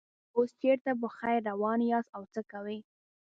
[0.35, 2.79] اوس چېرته په خیر روان یاست او څه کوئ.